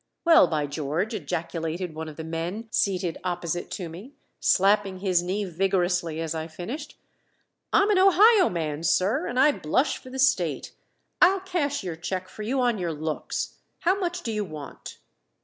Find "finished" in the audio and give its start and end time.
6.47-6.97